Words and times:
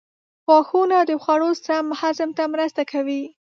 غاښونه 0.47 0.97
د 1.09 1.11
خوړو 1.23 1.49
سم 1.65 1.85
هضم 2.01 2.29
ته 2.37 2.43
مرسته 2.53 2.81
کوي. 2.91 3.23